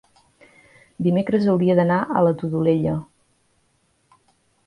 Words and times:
Dimecres 1.07 1.45
hauria 1.51 1.75
d'anar 1.79 1.99
a 2.21 2.25
la 2.27 2.33
Todolella. 2.41 2.95